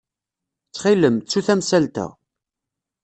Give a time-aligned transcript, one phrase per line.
[0.67, 2.07] Ttxil-m, ttu tamsalt-a.